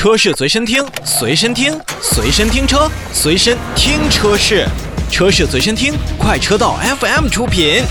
[0.00, 4.66] 车市随身听，随身听，随身听车，随身听车市，
[5.10, 7.82] 车市随身听，快车道 FM 出品。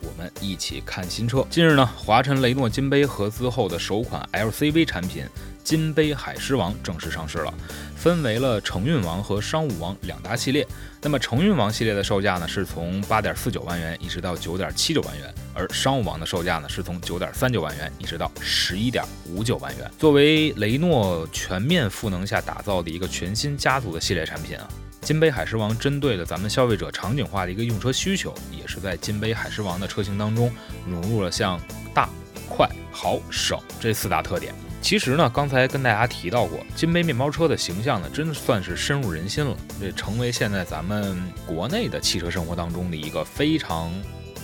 [0.00, 1.44] 我们一起看新车。
[1.50, 5.24] 近日呢，华晨雷诺金杯合资后的首款 LCV 产品
[5.68, 7.52] 金杯海狮王正式上市了，
[7.94, 10.66] 分为了承运王和商务王两大系列。
[11.02, 19.90] 那么承运王系列的售价呢，是从八点四九万元一直到九点七九万元，而商务王的售价呢，是从九点三九万元一直到十一点五九万元。
[19.98, 24.66] 作为雷诺全面赋能下打造的一个全新家族的系列产品啊。
[25.02, 30.50] 金杯海狮王针对了咱们消费者场景化的一个用车需求，也是在金杯海狮王的车型当中
[30.86, 31.60] 融入了像
[31.92, 32.08] 大、
[32.48, 34.54] 快、好、省这四大特点。
[34.80, 43.92] 其实呢，刚才跟大家提到过，金杯面包车的形象呢，真的算是深入人心了，这成为现在咱们国内的汽车生活当中的一个非常。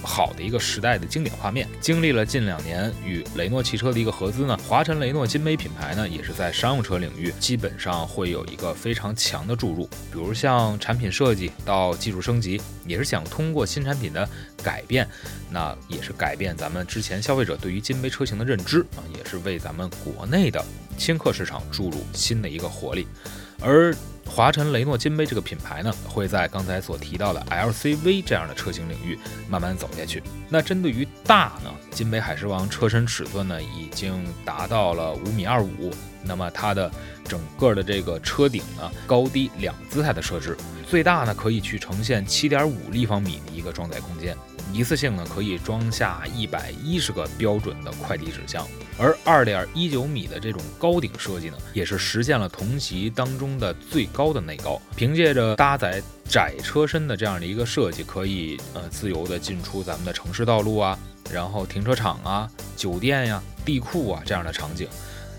[0.05, 14.29] 好的一个时代的经典画面，经历了近两年与雷诺汽车的一个合资呢，华晨雷诺金杯品牌呢，也是在商用车领域基本上会有一个非常强的注入，比如像产品设计到技术升级，也是想通过新产品的
[14.63, 15.09] 改变，
[15.51, 20.65] 那也是改变咱们之前消费者对于金杯车型的认知啊，也是为咱们国内的
[20.99, 23.07] 轻客市场注入新的一个活力，
[23.65, 23.95] 而。
[24.27, 29.17] 华晨雷诺金杯这个品牌呢，会在刚才所提到的 LCV 这样的车型领域
[29.49, 30.21] 慢慢走下去。
[30.49, 36.91] 那针对于大呢，金杯海狮王车身尺寸呢已经达到了五米二五，那么它的
[37.29, 40.57] 整个的这个车顶呢高低两姿态的设置，
[40.89, 44.35] 最大呢可以去呈现七点五立方米的一个装载空间。
[44.75, 48.67] 一次性呢可以装下一百一十个标准的快递纸箱，
[48.99, 54.83] 而二点一九米的这种高顶设计呢，也是实现了同级当中的最高的内高。
[54.97, 60.99] 凭借着搭载窄车身的这样的一个设计，可以呃自由的进出咱们的城市道路啊，
[61.31, 64.89] 然后停车场啊、酒店呀、地库啊这样的场景，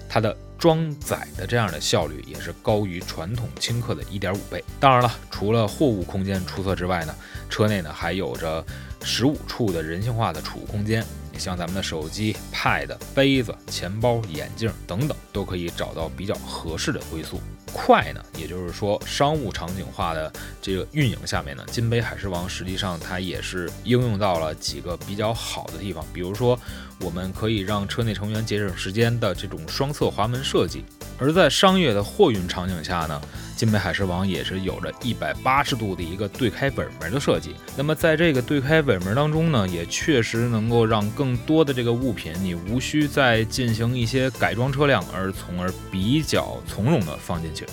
[0.07, 0.33] 它的。
[0.57, 4.63] 装载的这样的效率也是高于传统轻客的一点五倍。
[4.79, 7.15] 当然了，除了货物空间出色之外呢，
[7.49, 8.65] 车内呢还有着
[9.03, 11.05] 十五处的人性化的储物空间，
[11.37, 17.39] 像咱们的手机、Pad、杯子、钱包、眼镜等等，都可以找到比较合适的归宿。
[17.73, 20.31] 快呢，也就是说商务场景化的
[20.61, 26.57] 这个运营下面呢，金杯海狮王实际上它也是应用到了几个比较好的地方，比如说
[26.99, 30.83] 我们可以让车内成员节省时间的这种双侧滑门设计，
[31.19, 33.21] 而在商业的货运场景下呢。
[33.55, 47.65] 金杯海狮王也是有着一百八十度的一个对开尾门的设计，那么在这个对开尾门当中呢，也确实能够让更多的这个物品，你无需再进行一些改装车辆，而从而比较从容的放进去。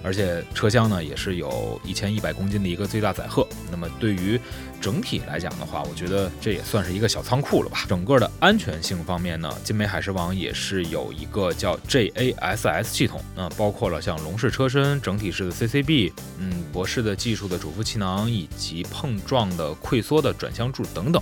[0.00, 4.40] 而且车厢呢也是有一千一百公斤的一个最大载荷，那么对于
[4.80, 7.84] 整体来讲的话，我觉得这也算是一个小仓库了吧。
[7.88, 21.20] 整个的安全性方面呢，金美海狮王也是有一个叫 JASS 系统，那包括了像龙式车身、整体式的 CCB，嗯，博士的技术的主副气囊以及碰撞的溃缩的转向柱等等，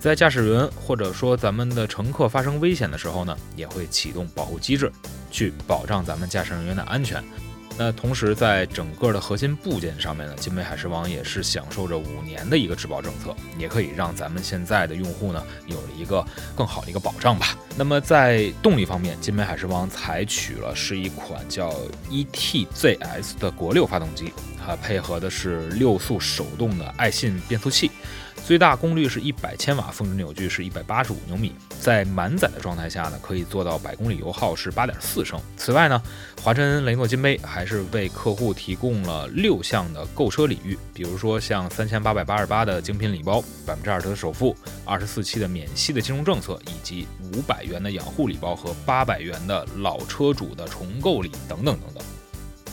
[0.00, 4.90] 在驾驶员或者说咱们的乘客发生危险的时候呢，也会启动保护机制，
[5.30, 7.22] 去保障咱们驾驶人员的安全。
[7.80, 16.24] 那同时，在整个的核心部件上面呢，金杯海狮王也是享受着五年的一个质保政策，也可以让咱们现在的用户呢有一个
[16.56, 17.56] 更好的一个保障吧。
[17.76, 21.72] 那么在动力方面，金杯海狮王采取了是一款叫
[22.10, 27.92] ETZS 的国六发动机，它配合的是六速手动的爱信变速器。
[28.48, 35.38] 最大功率是一百千瓦，峰值扭矩是一百八十五牛米，在满载的状态下呢，可以做到百公里油耗是八点四升。
[35.58, 36.02] 此外呢，
[36.42, 44.56] 华晨雷诺金杯还是为客户提供了六项的购车礼遇，比如说像三千八百八十八的精品礼包，百分之二十的首付，
[44.86, 52.02] 二十四期的免息的金融政策，以及五百元的养护礼包和八百元的老车主的重购礼等等等等。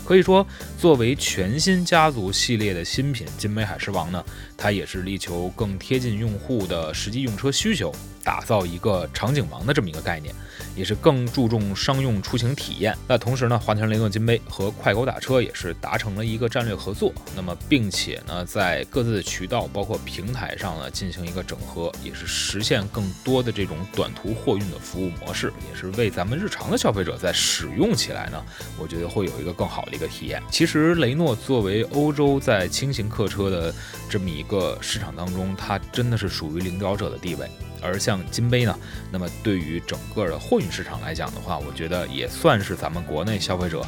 [0.06, 0.46] 可以说，
[0.80, 4.24] 作为全新家族系列的新品金杯海狮王呢，
[4.56, 7.92] 它也是力求更贴近用户的实际用车需求。
[8.26, 10.34] 打造一个场景王的这么一个概念，
[10.76, 12.98] 也是更注重商用出行体验。
[13.08, 17.14] 那同时呢，华晨雷诺金杯和快狗打车也是达成了一个战略合作。
[17.36, 28.44] 那么，并且呢，在各自的渠道包括平台上呢进行一个整合，也是实现更多的这种短途货运的服务模式，也是为咱们日常的消费者在使用起来呢，
[28.80, 30.42] 我觉得会有一个更好的一个体验。
[30.50, 33.72] 其实，雷诺作为欧洲在轻型客车的
[34.10, 37.48] 这么一个市场当中， 它真的是属于领导者的地位。
[37.86, 38.78] 而像金杯呢，
[39.12, 43.86] 那么对于整个的货运市场来讲的话，我觉得也算是咱们国内消费者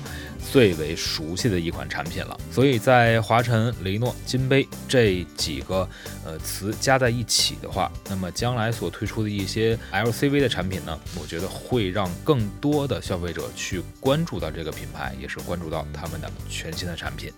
[0.52, 2.40] 最为熟悉的一款产品了。
[2.52, 5.88] 所以在华晨、雷诺、金杯这几个
[6.24, 17.32] 呃词加在一起的话，那么将来所推出的一些 LCV 的产品呢，我觉得会让更多的消费者去关注到这个品牌，也是关注到他们的全新的产品。